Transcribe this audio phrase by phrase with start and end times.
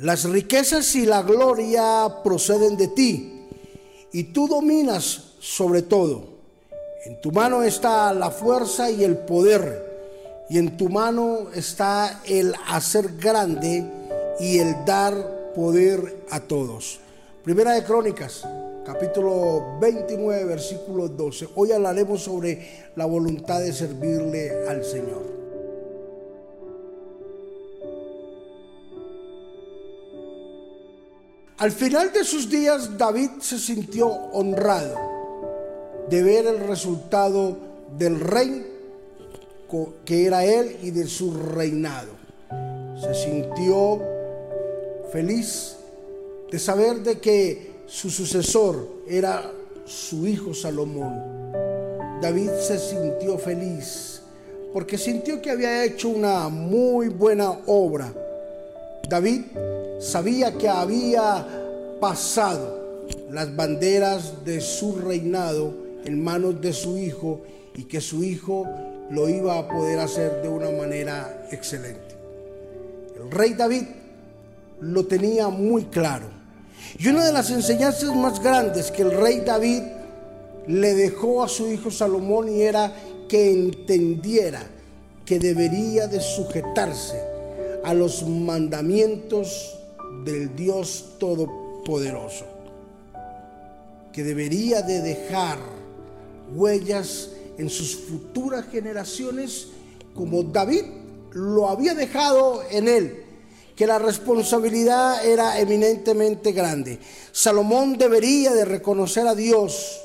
[0.00, 3.46] Las riquezas y la gloria proceden de ti,
[4.12, 6.36] y tú dominas sobre todo.
[7.06, 12.54] En tu mano está la fuerza y el poder, y en tu mano está el
[12.68, 13.86] hacer grande
[14.38, 17.00] y el dar poder a todos.
[17.42, 18.46] Primera de Crónicas,
[18.84, 21.48] capítulo 29, versículo 12.
[21.54, 25.45] Hoy hablaremos sobre la voluntad de servirle al Señor.
[31.58, 34.94] Al final de sus días, David se sintió honrado
[36.10, 37.56] de ver el resultado
[37.96, 38.72] del rey
[40.04, 42.12] que era él y de su reinado.
[43.00, 44.02] Se sintió
[45.10, 45.76] feliz
[46.50, 49.50] de saber de que su sucesor era
[49.86, 51.52] su hijo Salomón.
[52.20, 54.20] David se sintió feliz
[54.74, 58.12] porque sintió que había hecho una muy buena obra.
[59.08, 59.42] David
[60.00, 61.46] sabía que había
[62.00, 67.42] pasado las banderas de su reinado en manos de su hijo
[67.74, 68.66] y que su hijo
[69.10, 72.16] lo iba a poder hacer de una manera excelente.
[73.16, 73.84] El rey David
[74.80, 76.26] lo tenía muy claro.
[76.98, 79.82] Y una de las enseñanzas más grandes que el rey David
[80.66, 82.92] le dejó a su hijo Salomón y era
[83.28, 84.62] que entendiera
[85.24, 87.35] que debería de sujetarse
[87.86, 89.78] a los mandamientos
[90.24, 92.44] del Dios Todopoderoso,
[94.12, 95.60] que debería de dejar
[96.52, 99.68] huellas en sus futuras generaciones
[100.16, 100.82] como David
[101.30, 103.24] lo había dejado en él,
[103.76, 106.98] que la responsabilidad era eminentemente grande.
[107.30, 110.00] Salomón debería de reconocer a Dios.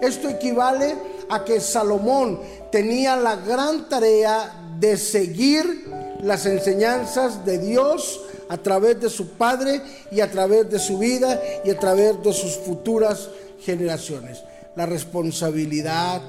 [0.00, 0.96] Esto equivale
[1.28, 2.40] a que Salomón
[2.72, 5.87] tenía la gran tarea de seguir
[6.22, 11.40] las enseñanzas de Dios a través de su padre y a través de su vida
[11.64, 13.28] y a través de sus futuras
[13.60, 14.42] generaciones.
[14.76, 16.22] La responsabilidad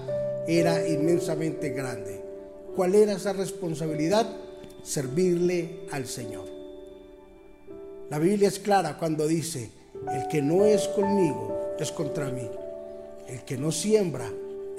[0.47, 2.21] era inmensamente grande.
[2.75, 4.27] ¿Cuál era esa responsabilidad?
[4.83, 6.45] Servirle al Señor.
[8.09, 9.69] La Biblia es clara cuando dice,
[10.11, 12.49] el que no es conmigo es contra mí.
[13.27, 14.29] El que no siembra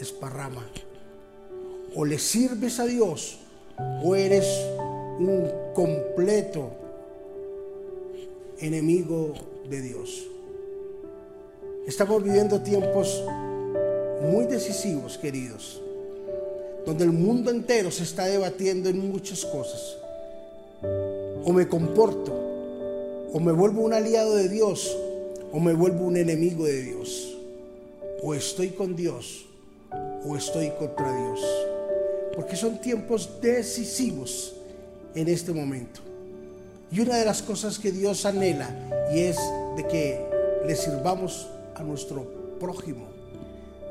[0.00, 0.66] es parrama.
[1.94, 3.38] O le sirves a Dios
[4.02, 4.46] o eres
[5.28, 6.70] un completo
[8.58, 9.34] enemigo
[9.68, 10.26] de Dios.
[11.86, 13.22] Estamos viviendo tiempos
[14.22, 15.80] muy decisivos, queridos,
[16.86, 19.96] donde el mundo entero se está debatiendo en muchas cosas.
[21.44, 22.32] O me comporto,
[23.32, 24.96] o me vuelvo un aliado de Dios,
[25.52, 27.36] o me vuelvo un enemigo de Dios.
[28.22, 29.46] O estoy con Dios,
[30.24, 31.40] o estoy contra Dios.
[32.34, 34.59] Porque son tiempos decisivos
[35.14, 36.00] en este momento.
[36.92, 38.68] Y una de las cosas que Dios anhela
[39.12, 39.36] y es
[39.76, 40.20] de que
[40.66, 43.06] le sirvamos a nuestro prójimo,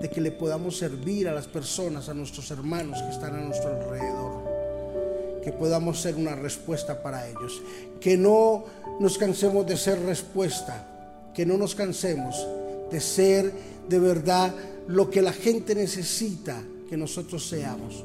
[0.01, 3.69] de que le podamos servir a las personas, a nuestros hermanos que están a nuestro
[3.69, 7.61] alrededor, que podamos ser una respuesta para ellos,
[7.99, 8.65] que no
[8.99, 10.85] nos cansemos de ser respuesta,
[11.33, 12.45] que no nos cansemos
[12.91, 13.51] de ser
[13.87, 14.53] de verdad
[14.87, 18.03] lo que la gente necesita que nosotros seamos,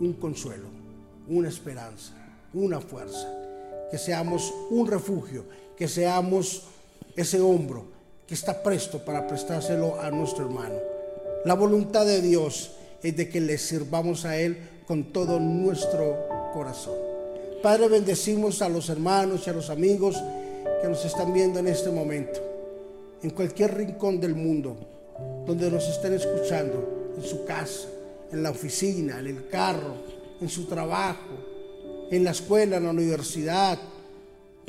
[0.00, 0.68] un consuelo,
[1.28, 2.14] una esperanza,
[2.54, 3.28] una fuerza
[3.90, 5.44] que seamos un refugio,
[5.76, 6.62] que seamos
[7.16, 7.84] ese hombro
[8.26, 10.76] que está presto para prestárselo a nuestro hermano.
[11.44, 12.72] La voluntad de Dios
[13.02, 16.94] es de que le sirvamos a Él con todo nuestro corazón.
[17.62, 20.16] Padre, bendecimos a los hermanos y a los amigos
[20.80, 22.40] que nos están viendo en este momento,
[23.22, 24.76] en cualquier rincón del mundo,
[25.46, 27.88] donde nos estén escuchando, en su casa,
[28.32, 29.94] en la oficina, en el carro,
[30.40, 31.49] en su trabajo,
[32.10, 33.78] en la escuela, en la universidad,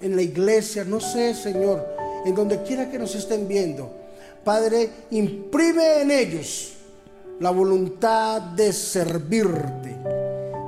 [0.02, 1.86] en la iglesia, no sé, Señor,
[2.26, 3.92] en donde quiera que nos estén viendo.
[4.44, 6.74] Padre, imprime en ellos
[7.40, 9.96] la voluntad de servirte,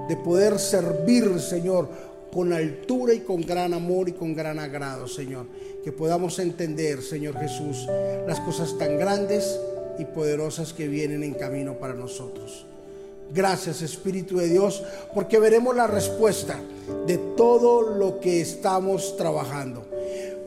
[0.08, 1.90] de poder servir, Señor,
[2.32, 5.46] con altura y con gran amor y con gran agrado, Señor.
[5.84, 7.88] Que podamos entender, Señor Jesús,
[8.28, 9.60] las cosas tan grandes
[10.00, 12.66] y poderosas que vienen en camino para nosotros.
[13.32, 14.84] Gracias Espíritu de Dios,
[15.14, 16.60] porque veremos la respuesta
[17.08, 19.86] de todo lo que estamos trabajando.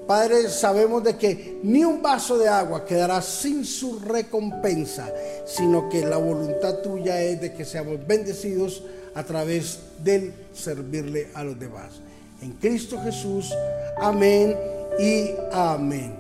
[0.07, 5.13] Padre, sabemos de que ni un vaso de agua quedará sin su recompensa,
[5.45, 8.85] sino que la voluntad tuya es de que seamos bendecidos
[9.15, 11.95] a través del servirle a los demás.
[12.41, 13.53] En Cristo Jesús,
[13.99, 14.57] amén
[15.01, 16.15] y amén.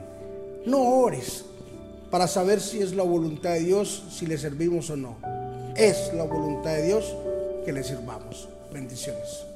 [0.64, 1.44] No ores
[2.10, 5.16] para saber si es la voluntad de Dios, si le servimos o no
[5.78, 7.14] es la voluntad de Dios
[7.64, 8.48] que le sirvamos.
[8.72, 9.55] Bendiciones.